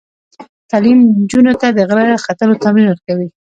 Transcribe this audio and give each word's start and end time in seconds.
تعلیم 0.69 0.97
نجونو 1.19 1.53
ته 1.61 1.67
د 1.77 1.79
غره 1.89 2.07
ختلو 2.25 2.59
تمرین 2.63 2.85
ورکوي. 2.89 3.27